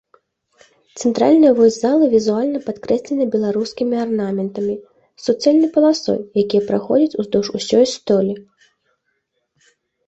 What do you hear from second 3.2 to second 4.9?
беларускімі арнаментамі,